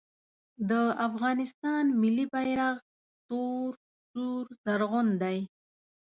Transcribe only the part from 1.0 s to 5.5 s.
افغانستان ملي بیرغ تور سور زرغون دی